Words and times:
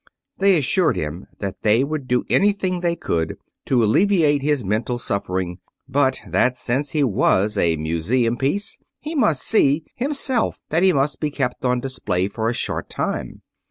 They 0.39 0.57
assured 0.57 0.95
him 0.97 1.27
that 1.37 1.61
they 1.61 1.83
would 1.83 2.07
do 2.07 2.25
anything 2.27 2.79
they 2.79 2.95
could 2.95 3.37
to 3.65 3.83
alleviate 3.83 4.41
his 4.41 4.65
mental 4.65 4.97
suffering, 4.97 5.59
but 5.87 6.21
that 6.27 6.57
since 6.57 6.89
he 6.89 7.03
was 7.03 7.55
a 7.55 7.75
museum 7.75 8.35
piece 8.35 8.79
he 8.99 9.13
must 9.13 9.43
see, 9.43 9.83
himself, 9.93 10.59
that 10.69 10.81
he 10.81 10.91
must 10.91 11.19
be 11.19 11.29
kept 11.29 11.63
on 11.63 11.81
display 11.81 12.27
for 12.27 12.49
a 12.49 12.51
short 12.53 12.89
time. 12.89 13.43